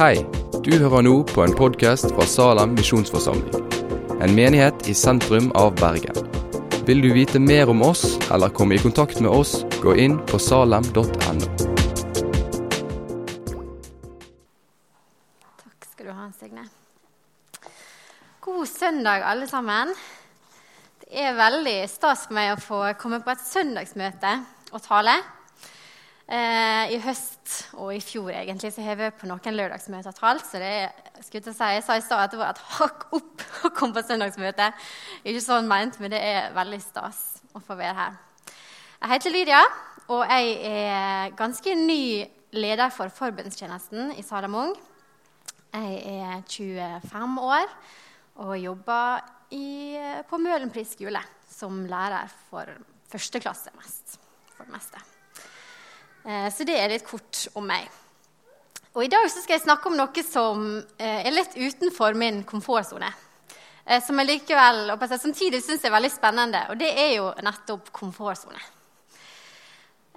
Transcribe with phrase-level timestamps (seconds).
[0.00, 0.22] Hei,
[0.64, 3.66] du hører nå på en podkast fra Salem misjonsforsamling.
[4.24, 6.16] En menighet i sentrum av Bergen.
[6.88, 10.40] Vil du vite mer om oss eller komme i kontakt med oss, gå inn på
[10.40, 11.04] salem.no.
[15.60, 16.64] Takk skal du ha, Signe.
[18.40, 19.92] God søndag, alle sammen.
[21.04, 24.32] Det er veldig stas for meg å få komme på et søndagsmøte
[24.72, 25.18] og tale.
[26.30, 30.44] Eh, I høst og i fjor egentlig, så har vi på noen lørdagsmøter talt.
[30.46, 30.92] Så det er,
[31.26, 34.04] skulle jeg, si, sa i stad at det var et hakk opp å komme på
[34.06, 34.70] søndagsmøte.
[35.24, 38.20] Ikke sånn ment, men det er veldig stas å få være her.
[39.00, 39.64] Jeg heter Lydia,
[40.12, 42.02] og jeg er ganske ny
[42.54, 44.76] leder for forbundstjenesten i Salamung.
[45.74, 47.70] Jeg er 25 år
[48.46, 49.22] og jobber
[49.54, 49.98] i,
[50.30, 52.70] på Møhlenpris skole som lærer for
[53.10, 54.20] første klasse mest.
[54.54, 55.10] For det meste.
[56.24, 57.88] Eh, så det er litt kort om meg.
[58.92, 60.64] Og I dag skal jeg snakke om noe som
[60.98, 63.08] eh, er litt utenfor min komfortsone.
[63.86, 67.92] Eh, som jeg likevel, og samtidig syns er veldig spennende, og det er jo nettopp
[67.96, 68.60] komfortsone.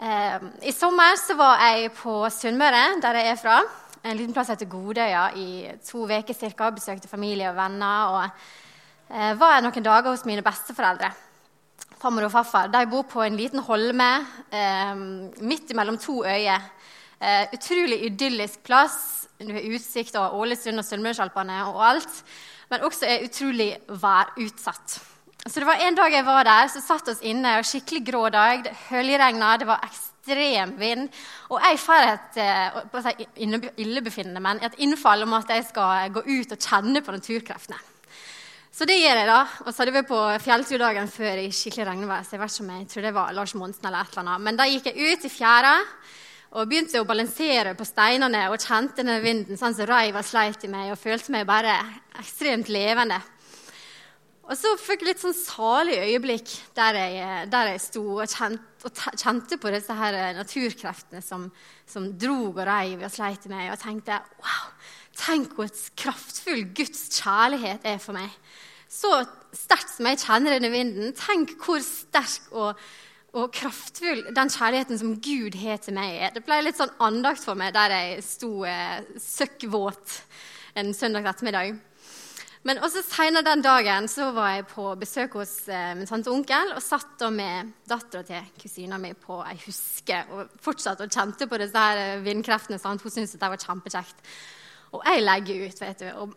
[0.03, 3.59] I sommer så var jeg på Sunnmøre, der jeg er fra.
[4.03, 6.71] En liten plass heter Godøya i to uker ca.
[6.75, 8.17] Besøkte familie og venner.
[8.17, 11.13] Og var noen dager hos mine besteforeldre
[12.03, 14.09] farmor og farfar de bor på en liten holme
[14.51, 14.95] eh,
[15.39, 16.65] midt mellom to øyer.
[17.23, 19.29] Eh, utrolig idyllisk plass.
[19.39, 22.19] Du har utsikt over Ålesund og Sunnmørsalpene og alt.
[22.71, 24.99] Men også er utrolig værutsatt.
[25.47, 27.57] Så det var En dag jeg var der, så satt oss inne.
[27.59, 28.63] og Skikkelig grå dag.
[28.63, 31.09] Det høljregna, det var ekstrem vind.
[31.49, 33.25] Og jeg får et eh,
[33.77, 37.92] illebefinnende, men et innfall om at jeg skal gå ut og kjenne på naturkreftene.
[38.73, 39.41] Så det gjør jeg, da.
[39.67, 42.23] Og så hadde vi på fjelltur dagen før i skikkelig regnvær.
[42.25, 44.45] så jeg vet ikke om jeg tror det var Lars Monsen eller et eller annet.
[44.47, 45.73] Men da gikk jeg ut i fjæra
[46.53, 50.65] og begynte å balansere på steinene og kjente den vinden sånn som reiv og sleit
[50.65, 51.77] i meg, og følte meg bare
[52.21, 53.21] ekstremt levende.
[54.43, 58.89] Og så fikk jeg litt sånn salig øyeblikk der jeg, der jeg sto og kjente,
[58.89, 61.45] og kjente, på disse her naturkreftene som,
[61.87, 64.67] som drog og reiv og sleit i meg, og tenkte wow,
[65.23, 68.33] tenk hvor kraftfull Guds kjærlighet er for meg
[68.93, 69.23] så
[69.53, 71.13] sterkt som jeg kjenner denne vinden.
[71.17, 72.81] Tenk hvor sterk og,
[73.33, 76.35] og kraftfull den kjærligheten som Gud har til meg, er.
[76.35, 80.19] Det ble litt sånn andakt for meg der jeg sto eh, søkkvåt
[80.81, 81.81] en søndag ettermiddag.
[82.63, 86.37] Men også senere den dagen så var jeg på besøk hos eh, min tante og
[86.39, 91.11] onkel og satt da med dattera til kusina mi på ei huske og fortsatte å
[91.11, 92.79] kjente på disse her vindkreftene.
[92.79, 93.03] Sant?
[93.03, 94.23] Hun syntes det var kjempekjekt.
[94.93, 95.81] Og jeg legger ut.
[95.81, 96.33] vet du, og,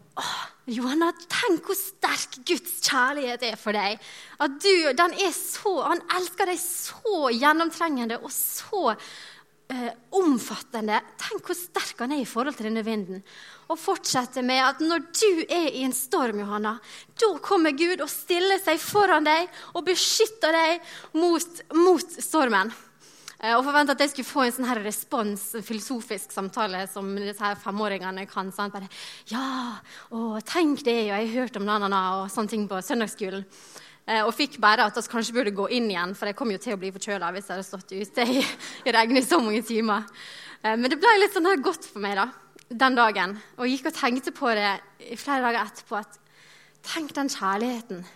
[0.67, 4.01] Johanna, tenk hvor sterk Guds kjærlighet er for deg.
[4.43, 11.03] At du, den er så, Han elsker deg så gjennomtrengende og så eh, omfattende.
[11.21, 13.21] Tenk hvor sterk han er i forhold til denne vinden.
[13.69, 16.79] Og fortsetter med at når du er i en storm, Johanna,
[17.21, 22.73] da kommer Gud og stiller seg foran deg og beskytter deg mot, mot stormen.
[23.37, 27.11] Eh, og forventa at jeg skulle få en sånn her respons, en filosofisk samtale som
[27.19, 28.49] disse her femåringene kan.
[28.55, 28.73] Sant?
[28.73, 28.89] Bare,
[29.29, 29.77] ja,
[30.09, 33.45] å, tenk det, og jeg har hørt om na-na-na og sånne ting på søndagsskolen.
[34.07, 36.63] Eh, og fikk bare at vi kanskje burde gå inn igjen, for jeg kom jo
[36.63, 38.43] til å bli forkjøla hvis jeg hadde stått ute i,
[38.87, 40.07] i regnet i så mange timer.
[40.63, 42.31] Eh, men det ble litt sånn her godt for meg da,
[42.71, 43.37] den dagen.
[43.59, 44.79] Og jeg gikk og tenkte på det
[45.11, 46.01] i flere dager etterpå.
[46.01, 46.23] at
[46.87, 48.07] Tenk den kjærligheten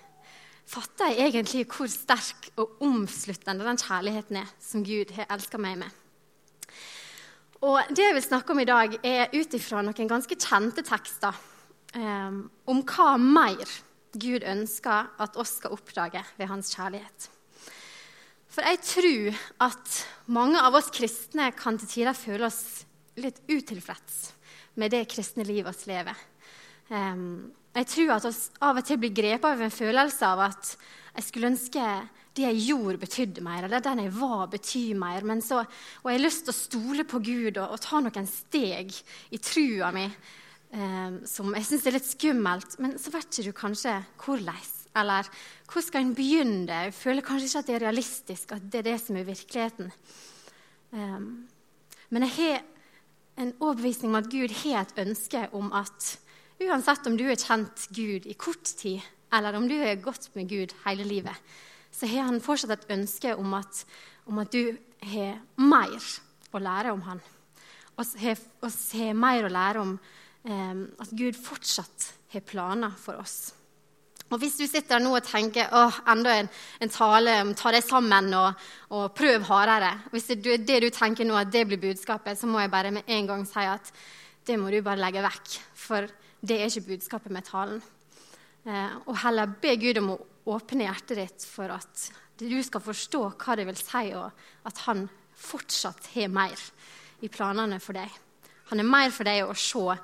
[0.71, 5.81] fatter jeg egentlig hvor sterk og omsluttende den kjærligheten er som Gud har elska meg
[5.83, 5.91] med.
[7.67, 11.37] Og Det jeg vil snakke om i dag, er ut ifra noen ganske kjente tekster
[11.95, 13.67] um, om hva mer
[14.15, 17.29] Gud ønsker at oss skal oppdage ved hans kjærlighet.
[18.51, 20.01] For jeg tror at
[20.33, 22.87] mange av oss kristne kan til tider føle oss
[23.21, 24.31] litt utilfreds
[24.81, 26.27] med det kristne livet vi lever.
[26.91, 28.33] Um, jeg tror at vi
[28.67, 30.73] av og til blir grepet av en følelse av at
[31.15, 31.85] jeg skulle ønske
[32.37, 35.27] det jeg gjorde, betydde mer, eller den jeg var, betyr mer.
[35.43, 38.95] Så, og jeg har lyst til å stole på Gud og, og ta noen steg
[39.35, 42.79] i trua mi eh, som jeg syns er litt skummelt.
[42.83, 44.69] Men så vet ikke du kanskje hvordan.
[45.01, 45.31] Eller
[45.71, 46.85] hvor skal en begynne?
[46.87, 49.93] Jeg føler kanskje ikke at det er realistisk, at det er det som er virkeligheten.
[50.91, 51.29] Um,
[52.11, 52.65] men jeg har
[53.43, 56.17] en overbevisning om at Gud har et ønske om at
[56.61, 59.01] Uansett om du har kjent Gud i kort tid,
[59.33, 61.37] eller om du har gått med Gud hele livet,
[61.91, 63.85] så har han fortsatt et ønske om at,
[64.29, 64.77] om at du
[65.09, 66.11] har mer
[66.53, 67.23] å lære om han.
[67.97, 73.55] Og har mer å lære om eh, at Gud fortsatt har planer for oss.
[74.31, 76.49] Og Hvis du sitter der nå og tenker åh, enda en,
[76.79, 81.35] en tale ta deg sammen og, og prøv hardere Hvis det, det, du tenker nå
[81.41, 83.91] at det blir budskapet, så må jeg bare med en gang si at
[84.47, 86.07] det må du bare legge vekk, for
[86.41, 87.83] det er ikke budskapet med talen.
[88.65, 90.21] Eh, og heller be Gud om å
[90.57, 92.11] åpne hjertet ditt for at
[92.41, 95.07] du skal forstå hva det vil si, og at han
[95.41, 96.61] fortsatt har mer
[97.25, 98.09] i planene for deg.
[98.71, 99.97] Han er mer for deg å se,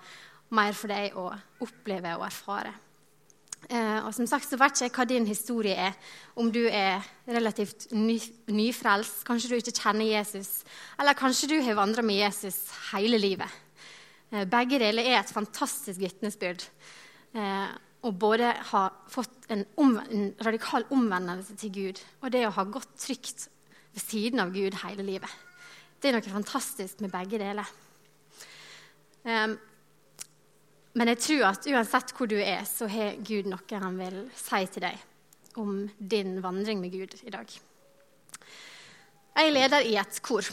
[0.56, 1.30] mer for deg å
[1.64, 2.74] oppleve og erfare.
[3.66, 5.94] Eh, og som sagt så vet jeg hva din historie er.
[6.38, 8.18] Om du er relativt ny,
[8.52, 10.60] nyfrelst, kanskje du ikke kjenner Jesus,
[11.00, 13.50] eller kanskje du har vandra med Jesus hele livet.
[14.32, 16.64] Eh, begge deler er et fantastisk vitnesbyrd.
[18.06, 22.64] Og både ha fått en, om, en, radikal omvendelse til Gud og det å ha
[22.64, 23.49] gått trygt
[23.93, 25.32] ved siden av Gud hele livet.
[26.00, 27.69] Det er noe fantastisk med begge deler.
[29.26, 29.56] Um,
[30.96, 34.62] men jeg tror at uansett hvor du er, så har Gud noe han vil si
[34.70, 35.02] til deg
[35.61, 37.50] om din vandring med Gud i dag.
[39.37, 40.46] Jeg er leder i et kor,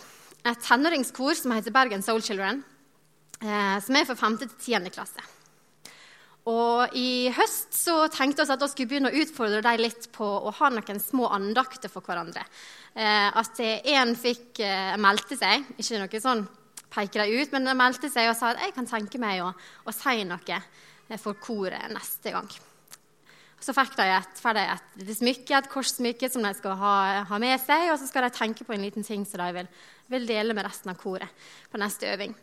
[0.43, 2.72] et tenåringskor som heter Bergen Soul Children, eh,
[3.43, 4.37] som er fra 5.
[4.39, 4.91] til 10.
[4.93, 5.23] klasse.
[6.51, 10.25] Og I høst så tenkte vi at vi skulle begynne å utfordre dem litt på
[10.27, 12.43] å ha noen små andakter for hverandre.
[12.93, 16.43] Eh, at én fikk eh, meldte seg, ikke noe sånn
[16.91, 17.55] peke dem ut.
[17.55, 20.59] Men meldte seg og sa at jeg kan tenke meg å, å si noe
[21.21, 22.51] for koret neste gang.
[23.63, 26.95] Så fikk de et, de et, et smykke, et korssmykke som de skal ha,
[27.29, 27.87] ha, med seg.
[27.93, 29.69] Og så skal de tenke på en liten ting som de vil,
[30.11, 32.35] vil dele med resten av koret på neste øving.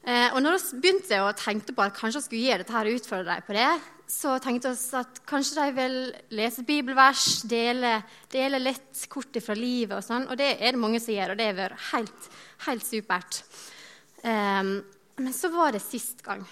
[0.00, 2.88] Eh, og når vi begynte å tenke på at kanskje vi skulle gjøre dette her
[2.88, 3.72] og utfordre dem på det,
[4.10, 5.98] så tenkte vi at kanskje de vil
[6.38, 7.98] lese bibelvers, dele,
[8.32, 10.26] dele litt kort fra livet og sånn.
[10.30, 12.30] Og det er det mange som gjør, og det har vært helt,
[12.66, 13.42] helt supert.
[14.24, 14.72] Um,
[15.20, 16.42] men så var det sist gang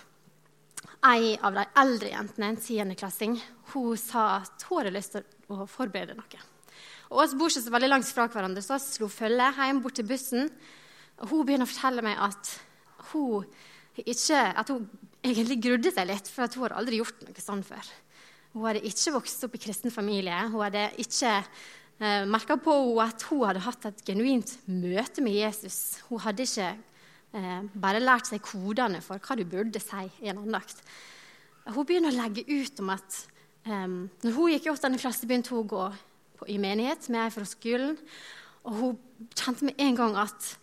[1.06, 3.36] ei av de eldre jentene, en tiendeklassing,
[3.72, 6.40] hun sa at hun hadde lyst til å forberede noe.
[7.08, 9.96] Og oss bor ikke så veldig langt fra hverandre, så vi slo følge hjem bort
[9.96, 10.50] til bussen.
[11.22, 12.50] Og hun begynner å fortelle meg at
[13.12, 13.46] hun,
[13.98, 14.86] ikke, at hun
[15.24, 17.90] egentlig grudde seg litt, for hun hadde aldri gjort noe sånn før.
[18.54, 20.36] Hun hadde ikke vokst opp i kristen familie.
[20.48, 26.00] Hun hadde ikke eh, merka på at hun hadde hatt et genuint møte med Jesus.
[26.08, 30.42] Hun hadde ikke eh, bare lært seg kodene for hva du burde si i en
[30.46, 30.80] andakt.
[31.68, 33.20] Hun begynner å legge ut om at
[33.68, 33.86] eh,
[34.24, 34.94] når hun gikk i 8.
[34.96, 35.84] klasse, begynte hun å gå
[36.40, 37.98] på, i menighet med ei fra skolen.
[38.64, 38.98] Og hun
[39.36, 40.54] kjente med en gang at,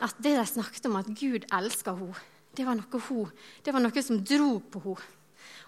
[0.00, 3.28] at det de snakket om, at Gud elsker henne, det var noe, hun,
[3.64, 5.10] det var noe som dro på henne.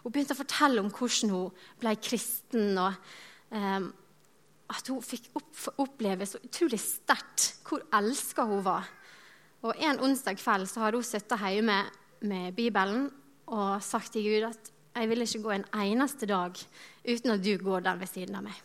[0.04, 2.76] Hun begynte å fortelle om hvordan hun ble kristen.
[2.76, 2.92] og
[3.56, 3.86] um,
[4.68, 5.48] At hun fikk opp,
[5.80, 8.90] oppleve så utrolig sterkt hvor elska hun var.
[9.64, 11.78] Og En onsdag kveld så har hun sittet hjemme
[12.20, 13.08] med Bibelen
[13.48, 16.60] og sagt til Gud at jeg vil ikke gå en eneste dag
[17.08, 18.60] uten at du går der ved siden av meg.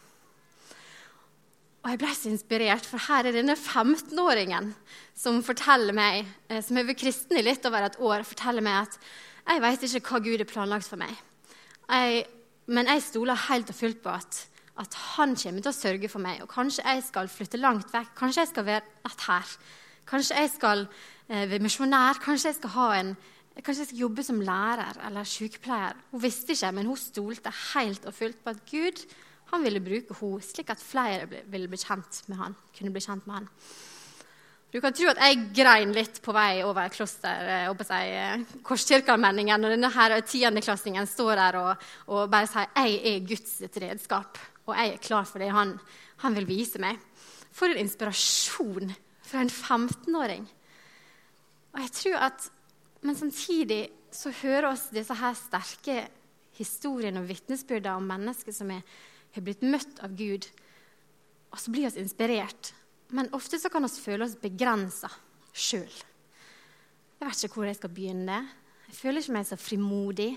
[1.79, 4.73] Og Jeg ble så inspirert, for her er denne 15-åringen
[5.15, 8.81] som forteller meg, eh, som har vært kristen i litt over et år, forteller meg
[8.83, 8.97] at
[9.49, 11.13] jeg vet ikke hva Gud har planlagt for meg.
[11.87, 12.25] Jeg,
[12.67, 14.41] men jeg stoler helt og fullt på at,
[14.83, 16.43] at han kommer til å sørge for meg.
[16.43, 18.11] Og kanskje jeg skal flytte langt vekk.
[18.19, 19.55] Kanskje jeg skal være rett her.
[20.11, 22.19] Kanskje jeg skal eh, være misjonær.
[22.21, 23.15] Kanskje jeg skal, en,
[23.63, 25.97] kanskje jeg skal jobbe som lærer eller sykepleier.
[26.11, 29.03] Hun visste ikke, men hun stolte helt og fullt på at Gud
[29.49, 33.25] han ville bruke henne slik at flere ville bli kjent med han, kunne bli kjent
[33.27, 33.49] med han.
[34.69, 39.57] Du kan tro at jeg grein litt på vei over kloster, eh, si, eh, Korskirkeallmenningen,
[39.57, 44.37] når denne tiendeklassingen står der og, og, bare sier 'Jeg er Guds redskap',
[44.67, 45.79] og jeg er klar for det han,
[46.17, 46.99] han vil vise meg.
[47.51, 50.47] For en inspirasjon fra en 15-åring.
[51.73, 52.49] Og jeg tror at,
[53.01, 56.09] Men samtidig så hører oss disse her sterke
[56.57, 58.81] historiene og vitnesbyrdene om mennesker som er,
[59.35, 60.47] har blitt møtt av Gud.
[61.49, 62.73] Og så blir vi inspirert.
[63.15, 65.09] Men ofte så kan vi føle oss begrensa
[65.53, 65.89] sjøl.
[67.19, 68.39] Jeg vet ikke hvor jeg skal begynne.
[68.89, 70.31] Jeg føler ikke meg så frimodig.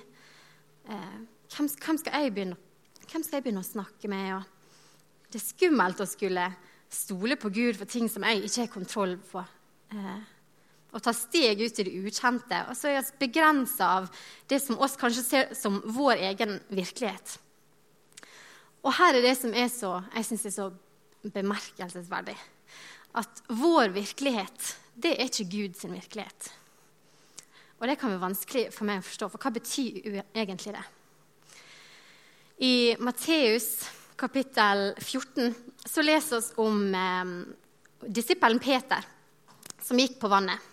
[0.89, 1.17] Eh,
[1.53, 2.59] hvem, hvem, skal begynne,
[3.07, 4.33] hvem, skal jeg begynne, å snakke med?
[4.41, 6.49] Og det er skummelt å skulle
[6.93, 9.45] stole på Gud for ting som jeg ikke har kontroll på.
[9.93, 10.25] Eh,
[10.93, 12.65] og ta steg ut i det ukjente.
[12.69, 14.11] Og så er vi begrensa av
[14.51, 17.39] det som oss kanskje ser som vår egen virkelighet.
[18.83, 20.71] Og her er det som er så, jeg synes er så
[21.33, 22.35] bemerkelsesverdig.
[23.15, 26.51] At vår virkelighet, det er ikke Guds virkelighet.
[27.79, 30.85] Og det kan være vanskelig for meg å forstå, for hva betyr egentlig det?
[32.63, 33.69] I Matteus
[34.19, 35.55] kapittel 14
[35.91, 37.33] så leser vi om eh,
[38.07, 39.03] disippelen Peter
[39.83, 40.71] som gikk på vannet.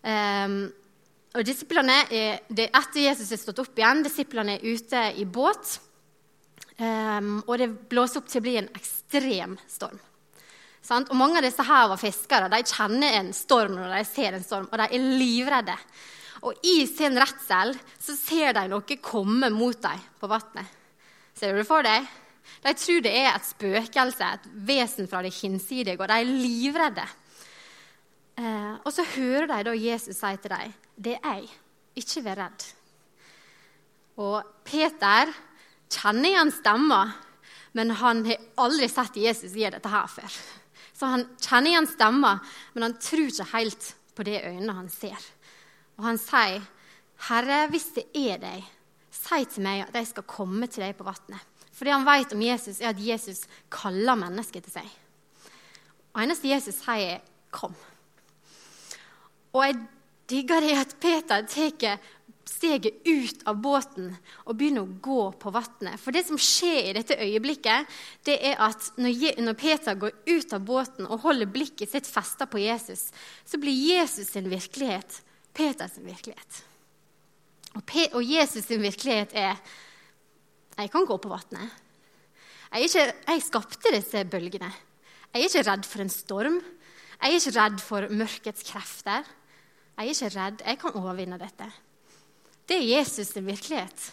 [0.00, 0.64] Um,
[1.36, 5.76] og disiplene er, det, Etter Jesus er stått opp igjen, disiplene er ute i båt.
[6.80, 9.98] Um, og det blåser opp til å bli en ekstrem storm.
[10.80, 11.10] Sant?
[11.12, 12.48] Og Mange av disse her var fiskere.
[12.48, 15.76] De kjenner en storm når de ser en storm, og de er livredde.
[16.48, 20.78] Og i sin redsel så ser de noe komme mot dem på vannet.
[21.36, 22.08] Ser du det for deg?
[22.64, 27.04] De tror det er et spøkelse, et vesen fra det hinsidige, og de er livredde.
[28.40, 31.48] Eh, og så hører de da Jesus si til dem, 'Det er jeg.
[31.96, 32.72] Ikke vær redd.'
[34.16, 35.32] Og Peter
[35.90, 37.02] kjenner igjen stemma,
[37.72, 40.38] men han har aldri sett Jesus gjøre dette her før.
[40.94, 42.34] Så han kjenner igjen stemma,
[42.74, 45.18] men han tror ikke helt på det øynene han ser.
[45.98, 46.62] Og han sier,
[47.28, 48.64] 'Herre, hvis det er deg,
[49.10, 52.32] si til meg at jeg skal komme til deg på vannet.' For det han vet
[52.32, 54.88] om Jesus, er at Jesus kaller mennesket til seg.
[56.12, 57.20] Og eneste Jesus sier, er
[57.52, 57.76] 'kom'.
[59.52, 59.78] Og jeg
[60.28, 61.98] digger det at Peter tar
[62.48, 64.10] steget ut av båten
[64.44, 66.00] og begynner å gå på vannet.
[66.00, 67.88] For det som skjer i dette øyeblikket,
[68.26, 72.62] det er at når Peter går ut av båten og holder blikket sitt festa på
[72.62, 73.08] Jesus,
[73.44, 75.22] så blir Jesus sin virkelighet
[75.54, 76.60] Peters virkelighet.
[77.78, 79.58] Og, Jesus sin virkelighet er
[80.80, 81.74] jeg kan gå på vannet.
[82.70, 84.70] Jeg, jeg, skapte disse bølgene.
[85.34, 86.56] Jeg er ikke redd for en storm.
[87.20, 89.26] Jeg er ikke redd for mørkets krefter.
[89.98, 90.62] Jeg er ikke redd.
[90.64, 91.68] Jeg kan overvinne dette.
[92.70, 94.04] Det er Jesus' sin virkelighet.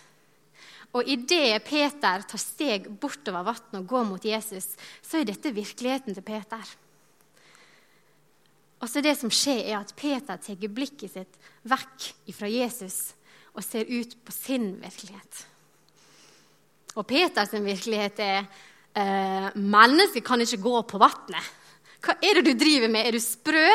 [0.98, 4.72] Og idet Peter tar steg bortover vannet og går mot Jesus,
[5.06, 6.64] så er dette virkeligheten til Peter.
[8.82, 11.38] Og så Det som skjer, er at Peter tar blikket sitt
[11.70, 13.14] vekk fra Jesus
[13.54, 15.46] og ser ut på sin virkelighet.
[16.98, 18.46] Og Peters virkelighet er
[18.98, 21.54] eh, mennesket kan ikke gå på vannet.
[22.02, 23.06] Hva er det du driver med?
[23.06, 23.66] Er du sprø?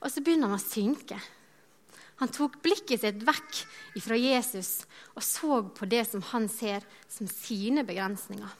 [0.00, 1.18] Og så begynner han å synke.
[2.22, 3.62] Han tok blikket sitt vekk
[4.04, 4.84] fra Jesus
[5.16, 8.52] og så på det som han ser som sine begrensninger.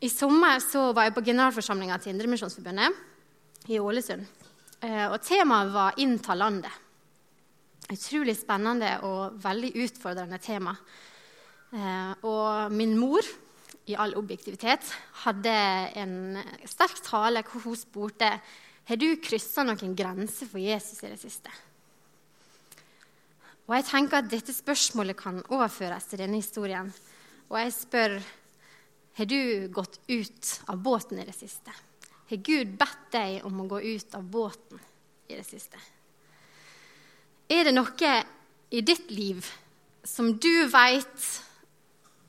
[0.00, 0.64] I sommer
[0.96, 4.24] var jeg på generalforsamlinga til Indremisjonsforbundet i Ålesund.
[4.84, 6.80] Eh, og Temaet var 'Innta landet'
[7.92, 10.74] utrolig spennende og veldig utfordrende tema.
[11.72, 13.20] Eh, og min mor,
[13.86, 14.80] i all objektivitet,
[15.24, 15.54] hadde
[16.00, 18.30] en sterk tale hvor hun spurte
[18.88, 21.52] har du kryssa noen grenser for Jesus i det siste.
[23.64, 26.90] Og jeg tenker at Dette spørsmålet kan overføres til denne historien.
[27.48, 28.18] Og jeg spør
[29.14, 31.72] har du gått ut av båten i det siste.
[32.28, 34.80] Har Gud bedt deg om å gå ut av båten
[35.30, 35.80] i det siste?
[37.48, 38.14] Er det noe
[38.74, 39.44] i ditt liv
[40.04, 41.26] som du vet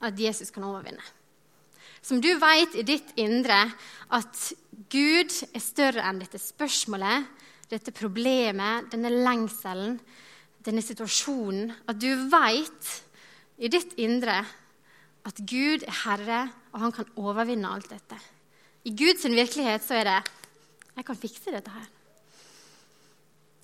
[0.05, 1.14] at Jesus kan overvinne?
[2.05, 3.63] Som du vet i ditt indre
[4.13, 4.41] at
[4.93, 7.25] Gud er større enn dette spørsmålet,
[7.71, 9.97] dette problemet, denne lengselen,
[10.65, 11.74] denne situasjonen.
[11.89, 12.91] At du vet
[13.57, 14.38] i ditt indre
[15.25, 16.39] at Gud er herre,
[16.75, 18.19] og han kan overvinne alt dette.
[18.85, 20.21] I Guds virkelighet så er det
[20.95, 21.89] 'Jeg kan fikse dette her'.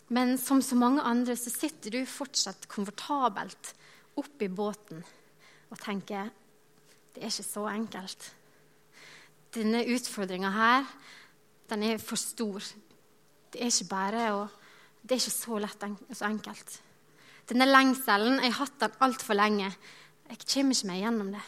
[0.10, 3.74] Men som så mange andre så sitter du fortsatt komfortabelt
[4.17, 5.03] oppi båten
[5.69, 6.31] og tenker
[7.15, 8.27] det er ikke så enkelt.
[9.51, 10.86] Denne utfordringa her,
[11.70, 12.63] den er for stor.
[13.51, 14.48] Det er ikke bare å
[15.01, 16.75] Det er ikke så lett og så enkelt.
[17.50, 19.72] Denne lengselen, jeg har hatt den altfor lenge.
[20.30, 21.41] Jeg kommer ikke meg gjennom det.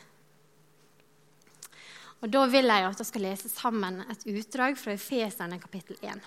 [2.24, 6.20] Og Da vil jeg at vi skal lese sammen et utdrag fra Efeserne kapittel 1.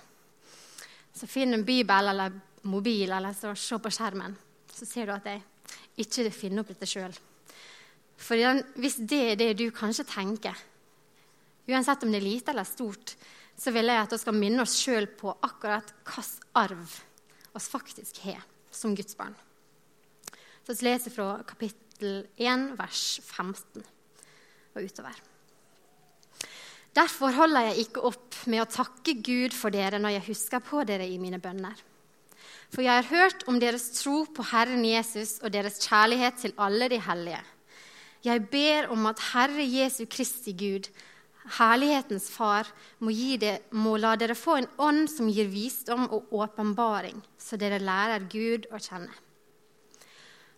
[1.17, 4.37] Så finn en bibel eller mobil eller så se på skjermen.
[4.73, 5.43] Så ser du at jeg
[5.97, 7.17] ikke finner opp dette sjøl.
[8.17, 10.57] For hvis det er det du kanskje tenker,
[11.69, 13.17] uansett om det er lite eller stort,
[13.57, 16.97] så vil jeg at vi skal minne oss sjøl på akkurat hvilken arv
[17.57, 19.35] vi faktisk har som Guds barn.
[20.67, 23.85] Så vi leser fra kapittel 1, vers 15
[24.77, 25.17] og utover.
[26.97, 30.85] Derfor holder jeg ikke opp med å takke Gud for dere når jeg husker på
[30.89, 31.77] dere i mine bønner.
[32.73, 36.89] For jeg har hørt om deres tro på Herren Jesus og deres kjærlighet til alle
[36.93, 37.43] de hellige.
[38.27, 40.89] Jeg ber om at Herre Jesu Kristi Gud,
[41.61, 42.67] herlighetens Far,
[42.99, 47.79] må, det, må la dere få en ånd som gir visdom og åpenbaring, så dere
[47.79, 49.15] lærer Gud å kjenne.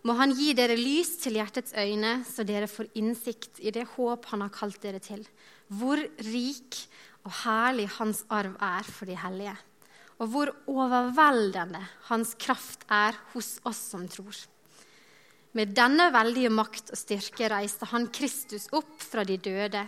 [0.07, 4.29] Må Han gi dere lys til hjertets øyne, så dere får innsikt i det håp
[4.31, 5.25] Han har kalt dere til
[5.69, 6.77] hvor rik
[7.27, 9.53] og herlig hans arv er for de hellige,
[10.17, 14.33] og hvor overveldende hans kraft er hos oss som tror.
[15.57, 19.81] Med denne veldige makt og styrke reiste han Kristus opp fra de døde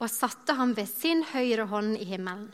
[0.00, 2.48] og satte ham ved sin høyre hånd i himmelen.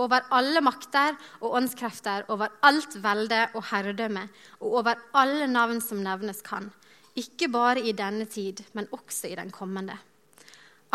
[0.00, 4.24] Over alle makter og åndskrefter, over alt velde og herredømme,
[4.62, 6.70] og over alle navn som nevnes kan,
[7.18, 9.98] ikke bare i denne tid, men også i den kommende.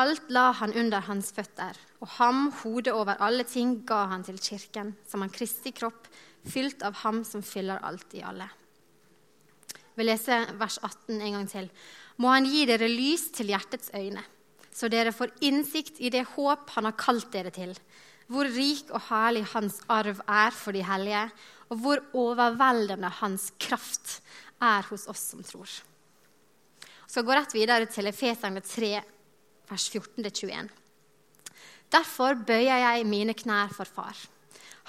[0.02, 4.42] Alt la han under hans føtter, og ham, hodet over alle ting, ga han til
[4.42, 6.10] kirken, som han kristig kropp,
[6.48, 8.50] fylt av ham som fyller alt i alle.
[9.98, 11.70] Vi leser vers 18 en gang til.
[12.22, 14.22] Må han gi dere lys til hjertets øyne,
[14.74, 17.74] så dere får innsikt i det håp han har kalt dere til,
[18.30, 21.28] hvor rik og herlig hans arv er for de hellige,
[21.74, 24.20] og hvor overveldende hans kraft
[24.64, 25.70] er hos oss som tror.
[27.08, 28.92] Så skal gå rett videre til Efeserne 3,
[29.70, 30.70] vers 14-21.
[31.94, 34.18] Derfor bøyer jeg mine knær for Far,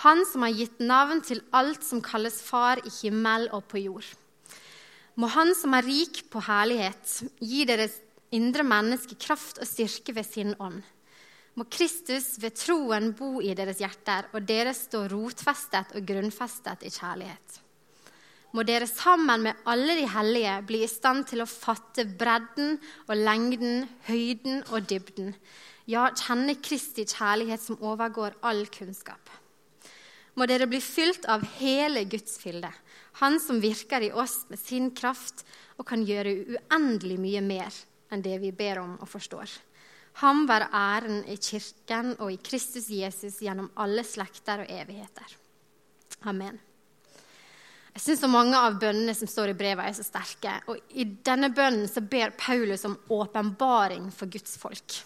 [0.04, 4.06] Han som har gitt navn til alt som kalles Far i himmel og på jord.
[5.18, 7.96] Må Han som er rik på herlighet, gi deres
[8.34, 10.82] indre menneske kraft og styrke ved sin ånd.
[11.58, 16.92] Må Kristus ved troen bo i deres hjerter, og dere stå rotfestet og grunnfestet i
[16.94, 17.64] kjærlighet
[18.56, 23.14] må dere sammen med alle de hellige bli i stand til å fatte bredden og
[23.16, 25.34] lengden, høyden og dybden.
[25.88, 29.30] Ja, kjenne Kristi kjærlighet som overgår all kunnskap.
[30.36, 32.70] Må dere bli fylt av hele Guds fylde,
[33.18, 35.44] Han som virker i oss med sin kraft
[35.78, 37.80] og kan gjøre uendelig mye mer
[38.12, 39.50] enn det vi ber om og forstår.
[40.22, 45.36] Ham være æren i Kirken og i Kristus Jesus gjennom alle slekter og evigheter.
[46.26, 46.58] Amen.
[47.94, 50.52] Jeg syns mange av bønnene som står i brevet, er så sterke.
[50.70, 55.00] Og I denne bønnen så ber Paulus om åpenbaring for Guds folk.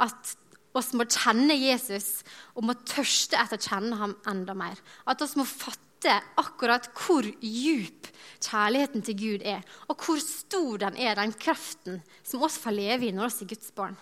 [0.00, 0.34] At
[0.72, 2.22] oss må kjenne Jesus
[2.56, 4.80] og må tørste etter å kjenne ham enda mer.
[5.04, 8.08] At oss må fatte akkurat hvor djup
[8.42, 13.08] kjærligheten til Gud er, og hvor stor den er, den kraften som oss får leve
[13.08, 13.96] i når vi er Guds barn.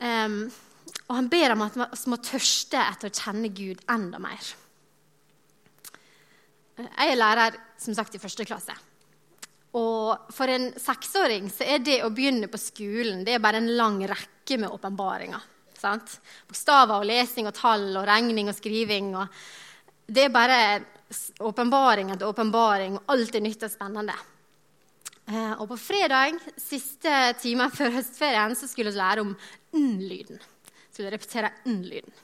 [0.00, 0.42] Um,
[1.06, 4.52] og han ber om at vi må tørste etter å kjenne Gud enda mer.
[6.80, 8.74] Jeg er lærer som sagt i første klasse.
[9.76, 13.70] Og for en seksåring så er det å begynne på skolen det er bare en
[13.78, 15.44] lang rekke med åpenbaringer.
[15.80, 19.14] Bokstaver og lesing og tall og regning og skriving.
[19.16, 19.28] Og
[20.10, 20.58] det er bare
[21.42, 24.16] åpenbaring etter åpenbaring, og alt er nytt og spennende.
[25.30, 29.32] Eh, og på fredag, siste time før høstferien, så skulle vi lære om
[29.78, 30.42] n-lyden.
[30.90, 32.14] Skulle repetere n-lyden.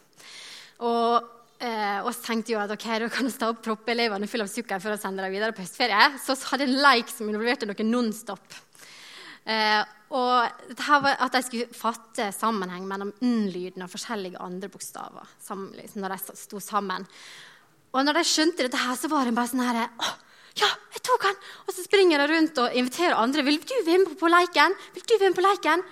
[0.87, 4.45] Og Eh, så tenkte jeg at ok, da kan vi stå opp proppe elevene fulle
[4.45, 6.11] av sukker for å sende dem videre på høstferie.
[6.21, 8.59] Så hadde jeg en leik som involverte noe Nonstop.
[9.47, 9.83] Eh,
[10.17, 15.33] og var at de skulle fatte sammenheng mellom n-lyden og forskjellige andre bokstaver.
[15.43, 17.07] Sammen, liksom, når de sto sammen.
[17.97, 20.11] Og når de skjønte dette, her, så var de bare sånn her Å,
[20.61, 21.39] ja, jeg tok han!
[21.65, 23.45] Og så springer de rundt og inviterer andre.
[23.45, 25.85] 'Vil du være med på leiken?' Vil du være med på leiken?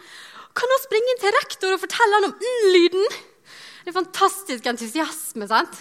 [0.55, 3.17] Kan du springe inn til rektor og fortelle han om n-lyden?
[3.85, 5.49] Det er fantastisk entusiasme.
[5.49, 5.81] sant?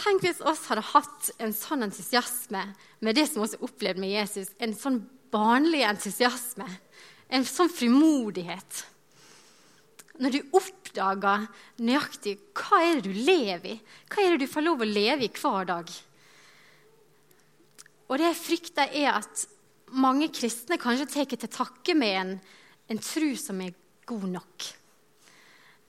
[0.00, 2.62] Tenk hvis oss hadde hatt en sånn entusiasme
[3.04, 4.52] med det som vi har opplevd med Jesus.
[4.60, 6.68] En sånn barnlig entusiasme.
[7.28, 8.84] En sånn frimodighet.
[10.20, 11.46] Når du oppdager
[11.80, 13.76] nøyaktig hva er det du lever i,
[14.12, 15.92] hva er det du får lov å leve i hver dag.
[18.10, 19.46] Og det jeg frykter, er at
[19.96, 22.36] mange kristne kanskje tar til takke med en,
[22.90, 23.74] en tro som er
[24.10, 24.68] god nok.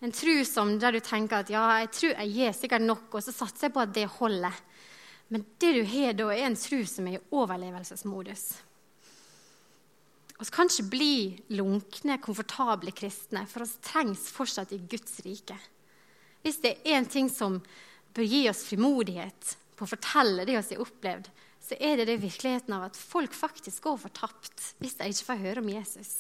[0.02, 3.26] En tro som der du tenker at ja, jeg tror jeg gir sikkert nok, og
[3.26, 4.56] så satser jeg på at det holder.
[5.34, 8.46] Men det du har da, er en tro som er i overlevelsesmodus.
[10.42, 11.16] Vi kan ikke bli
[11.54, 15.58] lunkne, komfortable kristne, for oss trengs fortsatt i Guds rike.
[16.42, 17.60] Hvis det er én ting som
[18.16, 21.30] bør gi oss frimodighet på å fortelle det vi har opplevd,
[21.62, 25.44] så er det det virkeligheten av at folk faktisk går fortapt hvis de ikke får
[25.44, 26.12] høre om Jesus.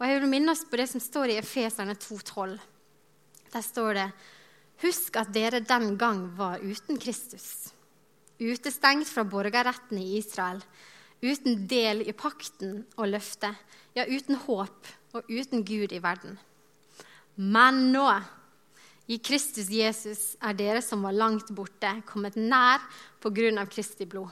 [0.00, 2.56] Og Jeg vil minne oss på det som står i Efeserne 2,12.
[3.52, 4.06] Der står det
[4.82, 7.70] Husk at dere den gang var uten Kristus,
[8.40, 10.64] utestengt fra borgerretten i Israel,
[11.22, 13.54] uten del i pakten og løftet,
[13.94, 16.38] ja, uten håp og uten Gud i verden.
[17.36, 18.06] Men nå,
[19.08, 22.82] i Kristus Jesus, er dere som var langt borte, kommet nær
[23.22, 24.30] på grunn av Kristi blod.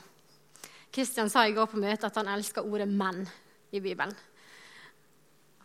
[0.91, 3.27] Kristian sa i går på møtet at han elsker ordet 'menn'
[3.71, 4.15] i Bibelen.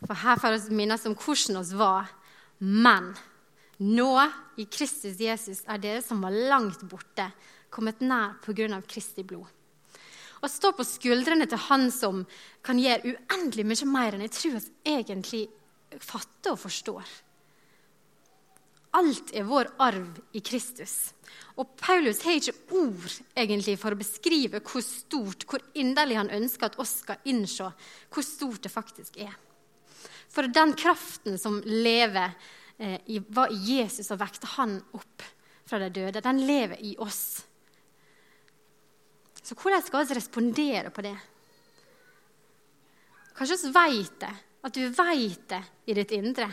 [0.07, 2.07] For her får vi minnes om hvordan oss var.
[2.59, 3.15] Men
[3.79, 7.33] nå, i Kristus Jesus, er dere som var langt borte,
[7.71, 8.81] kommet nær pga.
[8.87, 9.47] Kristi blod.
[10.47, 12.21] Å stå på skuldrene til Han som
[12.63, 15.47] kan gjøre uendelig mye mer enn jeg tror vi egentlig
[15.99, 17.15] fatter og forstår.
[18.97, 20.95] Alt er vår arv i Kristus.
[21.59, 26.71] Og Paulus har ikke ord egentlig for å beskrive hvor stort, hvor inderlig han ønsker
[26.71, 27.67] at oss skal innse
[28.13, 29.35] hvor stort det faktisk er.
[30.33, 32.37] For den kraften som lever
[32.79, 35.27] eh, var i Jesus og vekte han opp
[35.67, 37.43] fra de døde, den lever i oss.
[39.47, 41.15] Så hvordan skal vi respondere på det?
[43.37, 44.35] Kanskje vi vet det,
[44.67, 46.49] At du veit det i ditt indre.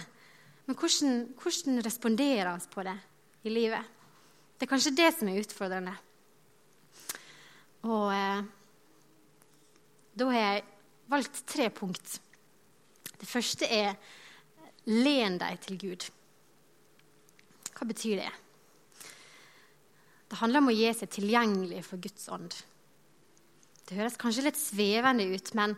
[0.68, 2.98] Men hvordan, hvordan responderer vi på det
[3.44, 3.88] i livet?
[4.54, 5.94] Det er kanskje det som er utfordrende.
[7.90, 8.44] Og eh,
[10.14, 10.62] da har jeg
[11.10, 12.20] valgt tre punkt.
[13.18, 13.96] Det første er
[14.86, 16.06] len deg til Gud.
[17.74, 18.30] Hva betyr det?
[20.30, 22.54] Det handler om å gi seg tilgjengelig for Guds ånd.
[23.94, 25.76] Det høres kanskje litt svevende ut, men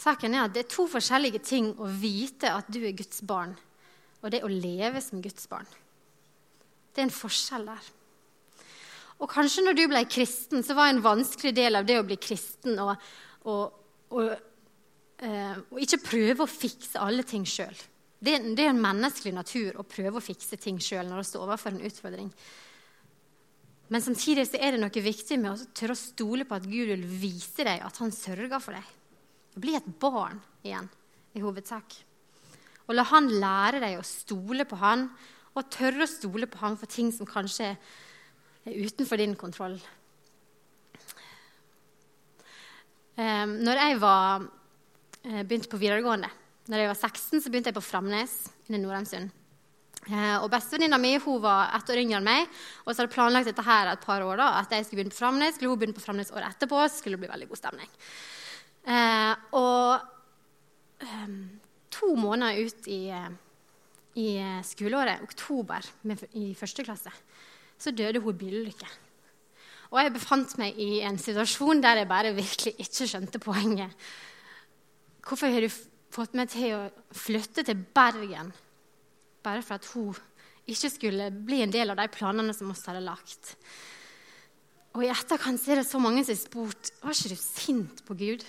[0.00, 3.52] saken er at det er to forskjellige ting å vite at du er Guds barn,
[4.24, 5.68] og det å leve som Guds barn.
[6.88, 7.90] Det er en forskjell der.
[9.20, 12.16] Og kanskje når du ble kristen, så var en vanskelig del av det å bli
[12.16, 12.96] kristen og
[14.16, 17.76] eh, ikke prøve å fikse alle ting sjøl.
[18.20, 21.44] Det, det, er en menneskelig natur å prøve å fikse ting sjøl når du står
[21.44, 22.32] overfor en utfordring.
[23.90, 26.92] Men samtidig så er det noe viktig med å tørre å stole på at Gud
[26.92, 28.92] vil vise deg at han sørger for deg.
[29.58, 30.86] Bli et barn igjen
[31.34, 31.96] i hovedsak.
[32.86, 35.08] Og la han lære deg å stole på han,
[35.58, 39.74] og tørre å stole på han for ting som kanskje er utenfor din kontroll.
[43.18, 44.46] Um, når jeg var,
[45.26, 46.30] uh, begynte på videregående,
[46.70, 48.36] når jeg var 16, så begynte jeg på Framnes
[48.70, 49.39] i Nordheimsund.
[50.08, 52.46] Eh, og Bestevenninna mi hun var ett år yngre enn meg
[52.86, 54.38] og så hadde planlagt dette her et par år.
[54.40, 56.80] da, At jeg skulle begynne på Framnes, skulle hun begynne på Framnes året etterpå.
[56.88, 57.90] så skulle det bli veldig god stemning.
[58.88, 60.00] Eh, og
[61.04, 61.28] eh,
[61.90, 63.02] to måneder ut i,
[64.16, 64.28] i
[64.64, 67.12] skoleåret, oktober med, i første klasse,
[67.76, 68.88] så døde hun i bilulykke.
[69.90, 73.90] Og jeg befant meg i en situasjon der jeg bare virkelig ikke skjønte poenget.
[75.26, 75.70] Hvorfor har du
[76.14, 76.82] fått meg til å
[77.14, 78.52] flytte til Bergen
[79.44, 80.18] bare for at hun
[80.70, 83.54] ikke skulle bli en del av de planene som oss hadde lagt.
[84.94, 88.16] Og I etterkant er det så mange som har spurt var ikke du sint på
[88.18, 88.44] Gud.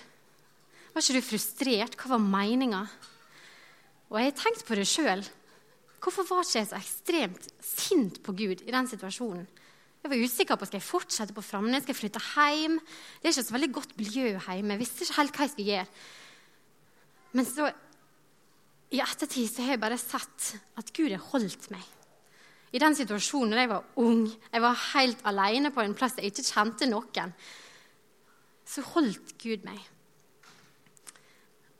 [0.92, 1.96] Var ikke du frustrert?
[1.96, 2.82] Hva var meninga?
[4.10, 5.22] Og jeg har tenkt på det sjøl.
[6.02, 9.46] Hvorfor var ikke jeg så ekstremt sint på Gud i den situasjonen?
[10.02, 12.80] Jeg var usikker på skal jeg fortsette på Framnes, skal jeg flytte hjem.
[13.22, 14.74] Det er ikke så veldig godt miljø hjemme.
[14.74, 15.86] Jeg visste ikke helt hva jeg skulle gjøre.
[17.38, 17.70] Men så
[18.92, 21.82] i ettertid så har jeg bare sett at Gud har holdt meg.
[22.72, 26.32] I den situasjonen da jeg var ung, jeg var helt alene på en plass jeg
[26.32, 27.34] ikke kjente noen,
[28.68, 29.80] så holdt Gud meg.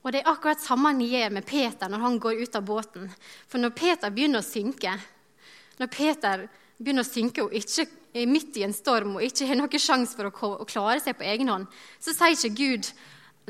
[0.02, 3.06] Og det er akkurat samme han gjør med Peter når han går ut av båten.
[3.48, 4.96] For når Peter begynner å synke,
[5.78, 6.46] når Peter
[6.76, 10.18] begynner å synke og ikke er midt i en storm og ikke har noen sjanse
[10.18, 11.68] for å klare seg på egen hånd,
[12.02, 12.90] så sier ikke Gud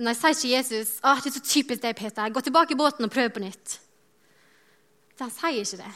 [0.01, 2.33] Nei, sier ikke Jesus ah, det er så typisk deg, Peter.
[2.33, 3.77] Gå tilbake i båten og prøv på nytt.
[5.21, 5.93] Han sier ikke det.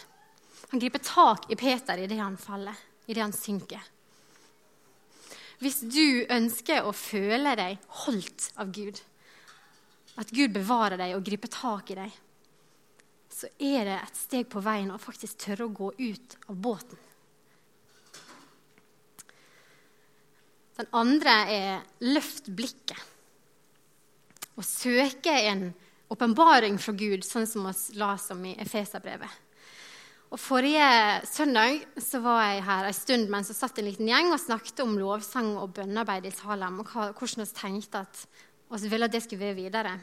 [0.70, 2.76] Han griper tak i Peter idet han faller,
[3.08, 3.80] idet han synker.
[5.62, 9.00] Hvis du ønsker å føle deg holdt av Gud,
[10.20, 12.12] at Gud bevarer deg og griper tak i deg,
[13.32, 17.00] så er det et steg på veien å faktisk tørre å gå ut av båten.
[20.76, 23.00] Den andre er løft blikket
[24.56, 25.68] å søke en
[26.12, 29.42] åpenbaring fra Gud, sånn som vi las om i Efeserbrevet.
[30.26, 30.86] Og Forrige
[31.28, 34.82] søndag så var jeg her en stund mens jeg satt en liten gjeng og snakket
[34.82, 38.24] om lovsang og bønnearbeid i Salem, og hvordan vi tenkte at
[38.82, 39.94] vi ville at det skulle være videre.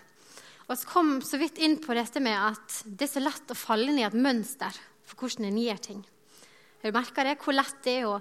[0.69, 3.59] Og så kom så vidt inn på dette med at det er så lett å
[3.59, 5.99] falle ned i et mønster for hvordan en gjør ting.
[6.79, 7.35] Har du merka det?
[7.43, 8.15] Hvor lett det er å,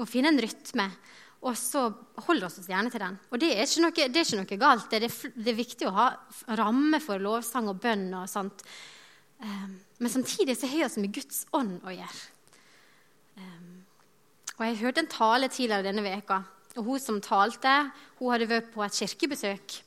[0.00, 0.88] å finne en rytme
[1.46, 1.84] og så
[2.26, 3.16] holder vi oss gjerne til den.
[3.30, 4.88] Og det er ikke noe, er ikke noe galt.
[4.90, 6.06] Det er, det er, viktig å ha
[6.58, 8.64] rammer for lovsang og bønn og sånt.
[9.38, 12.22] Um, men samtidig så har vi med Guds ånd å gjøre.
[13.38, 13.72] Um,
[14.56, 16.42] og Jeg hørte en tale tidligere denne veka,
[16.76, 17.76] og Hun som talte,
[18.18, 19.82] hun hadde vært på et kirkebesøk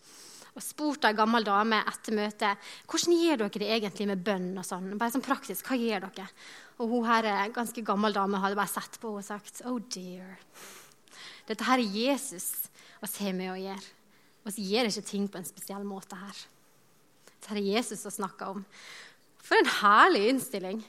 [0.55, 4.49] og spurt ei gammel dame etter møtet hvordan gjør dere det egentlig med bønn.
[4.57, 6.27] og sånn, bare sånn praktisk, hva gjør dere?
[6.79, 10.39] Og hun her, ganske gammel dame hadde bare sett på henne og sagt oh dear.
[11.49, 12.51] Dette her er Jesus
[13.01, 13.95] oss har med å gjøre.
[14.49, 16.37] Vi gjør ikke ting på en spesiell måte her.
[17.29, 18.63] Dette er Jesus å snakke om.
[19.45, 20.79] For en herlig innstilling.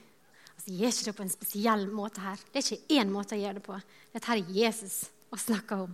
[0.65, 2.41] Vi gjør ikke det på en spesiell måte her.
[2.53, 3.77] Det er ikke én måte å gjøre det på.
[4.15, 5.93] Dette her er Jesus å snakke om.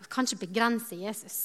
[0.00, 1.38] Vi kan ikke begrense Jesus.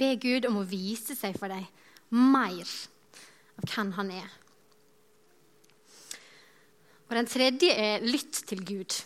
[0.00, 1.64] Be Gud om å vise seg for deg
[2.12, 2.68] mer
[3.60, 4.30] av hvem han er.
[7.08, 8.96] Og den tredje er lytt til Gud.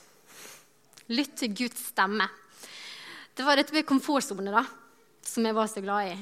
[1.12, 2.26] Lytt til Guds stemme.
[3.36, 4.64] Det var dette med komfortsone da,
[5.22, 6.16] som jeg var så glad i.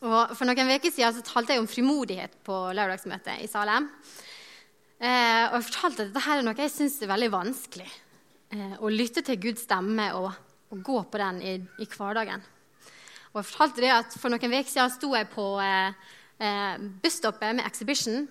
[0.00, 3.88] Og For noen uker siden så talte jeg om frimodighet på lørdagsmøtet i Salem.
[5.00, 7.90] Eh, og jeg fortalte at dette er noe jeg syns er veldig vanskelig.
[8.54, 10.30] Eh, å lytte til Guds stemme og,
[10.72, 12.42] og gå på den i, i, hverdagen.
[13.30, 16.08] Og jeg fortalte det at For noen uker siden sto jeg på eh,
[16.40, 18.24] eh, busstoppet med Exhibition.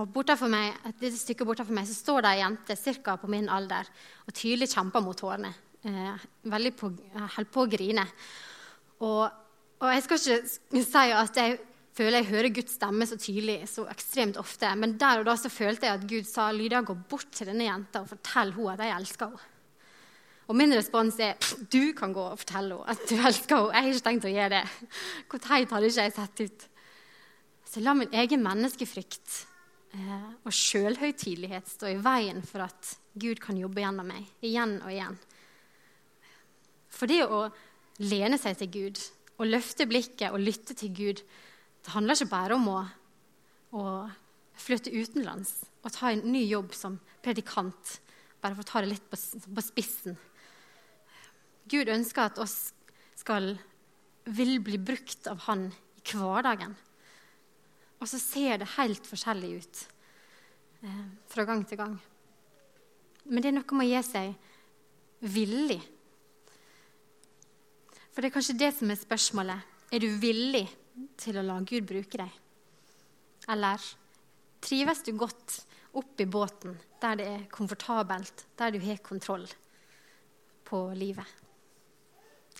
[0.00, 3.16] Og meg, Et lite stykke bortenfor meg så står det ei jente ca.
[3.16, 3.84] på min alder
[4.26, 5.52] og tydelig kjemper mot tårene.
[5.84, 8.06] Eh, veldig på, holder på å grine.
[9.02, 9.28] Og,
[9.82, 11.58] og, jeg skal ikke si at jeg
[11.92, 15.50] føler jeg hører Guds stemme så tydelig så ekstremt ofte, men der og da så
[15.52, 18.86] følte jeg at Gud sa Lydia, gå bort til denne jenta og fortell henne at
[18.86, 19.48] jeg elsker henne.
[20.50, 21.36] Og min respons er
[21.70, 23.76] du kan gå og fortelle henne at du elsker henne.
[23.76, 24.66] Jeg har ikke tenkt å gjøre det.
[25.28, 26.68] Hvor teit hadde ikke jeg sett ut?
[27.72, 29.42] Så la min egen menneskefrykt
[29.92, 35.18] og sjølhøytidelighet stå i veien for at Gud kan jobbe gjennom meg igjen og igjen.
[36.92, 37.44] For det å
[38.00, 39.02] lene seg til Gud
[39.36, 41.20] og løfte blikket og lytte til Gud,
[41.82, 42.78] det handler ikke bare om å,
[43.76, 43.84] å
[44.56, 47.98] flytte utenlands og ta en ny jobb som predikant,
[48.40, 50.16] bare for å ta det litt på, på spissen.
[51.68, 52.72] Gud ønsker at oss
[53.18, 53.54] skal
[54.24, 56.74] vil bli brukt av Han i hverdagen.
[58.02, 59.82] Og så ser det helt forskjellig ut
[60.82, 61.94] eh, fra gang til gang.
[63.30, 64.32] Men det er noe med å gi seg
[65.32, 65.78] villig.
[68.10, 69.70] For det er kanskje det som er spørsmålet.
[69.94, 70.66] Er du villig
[71.20, 72.40] til å la Gud bruke deg?
[73.52, 73.78] Eller
[74.62, 75.66] trives du godt
[75.98, 79.46] opp i båten, der det er komfortabelt, der du har kontroll
[80.66, 81.26] på livet?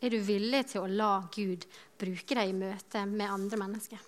[0.02, 1.66] Er du villig til å la Gud
[1.98, 4.00] bruke deg i møte med andre mennesker?
[4.00, 4.06] Um,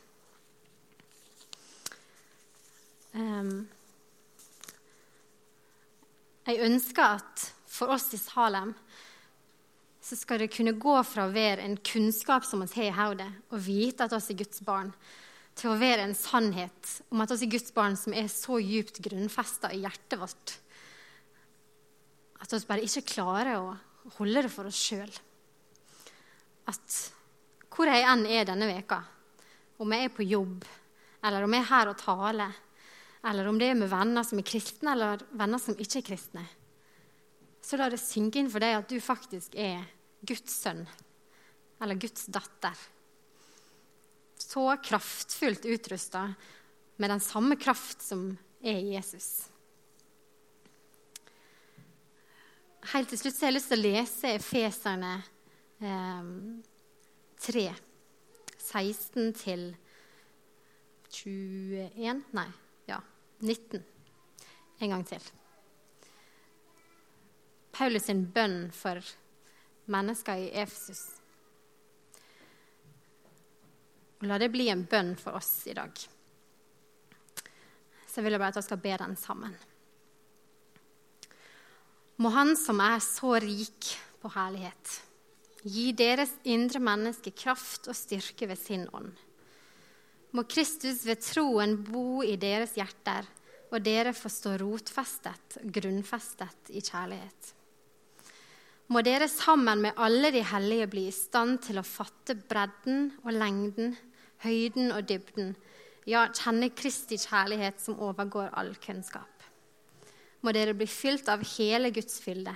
[6.44, 8.74] jeg ønsker at for oss i Salem
[10.04, 13.30] så skal det kunne gå fra å være en kunnskap som vi har i hodet,
[13.50, 14.90] og vite at oss er Guds barn,
[15.54, 18.98] til å være en sannhet om at oss er Guds barn som er så djupt
[19.04, 20.58] grunnfesta i hjertet vårt
[22.44, 23.72] at vi bare ikke klarer å
[24.18, 25.10] holde det for oss sjøl
[26.68, 26.96] at
[27.74, 29.00] hvor jeg enn er denne veka,
[29.82, 30.62] om jeg er på jobb,
[31.26, 32.52] eller om jeg er her og taler,
[33.24, 36.44] eller om det er med venner som er kristne, eller venner som ikke er kristne,
[37.64, 39.86] så la det synke inn for deg at du faktisk er
[40.24, 40.84] Guds sønn
[41.82, 42.76] eller Guds datter.
[44.40, 46.26] Så kraftfullt utrusta
[46.96, 48.28] med den samme kraft som
[48.64, 49.48] er i Jesus.
[52.92, 55.14] Helt til slutt så har jeg lyst til å lese Efeserne
[55.80, 57.80] 3, ehm,
[58.60, 59.64] 16 til
[61.14, 62.48] 21 Nei,
[63.38, 63.82] 19.
[64.78, 65.30] En gang til.
[67.74, 69.00] Paulus sin bønn for
[69.90, 71.02] mennesker i Efesus.
[74.24, 75.92] La det bli en bønn for oss i dag.
[78.06, 79.56] Så jeg vil bare at vi skal be den sammen.
[82.22, 83.90] Må Han som er så rik
[84.22, 85.00] på herlighet,
[85.64, 89.14] Gi deres indre menneske kraft og styrke ved sin ånd.
[90.34, 93.26] Må Kristus ved troen bo i deres hjerter,
[93.70, 97.52] og dere få stå rotfestet, grunnfestet i kjærlighet.
[98.94, 103.32] Må dere sammen med alle de hellige bli i stand til å fatte bredden og
[103.34, 103.94] lengden,
[104.44, 105.54] høyden og dybden,
[106.04, 109.30] ja, kjenne Kristi kjærlighet som overgår all kunnskap.
[110.44, 112.52] Må dere bli fylt av hele Guds fylde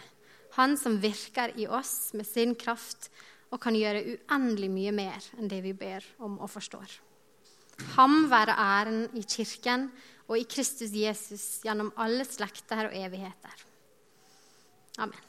[0.58, 3.10] han som virker i oss med sin kraft
[3.52, 6.88] og kan gjøre uendelig mye mer enn det vi ber om og forstår.
[7.96, 9.88] Ham være æren i Kirken
[10.28, 13.64] og i Kristus Jesus gjennom alle slekter og evigheter.
[14.98, 15.24] Amen.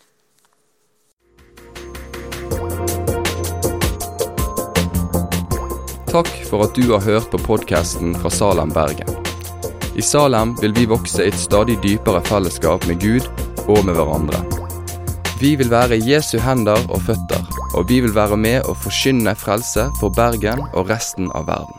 [6.10, 9.12] Takk for at du har hørt på podkasten fra Salem, Bergen.
[9.94, 13.28] I Salem vil vi vokse i et stadig dypere fellesskap med Gud
[13.68, 14.42] og med hverandre.
[15.40, 17.46] Vi vil være Jesu hender og føtter,
[17.78, 21.79] og vi vil være med og forkynne frelse for Bergen og resten av verden.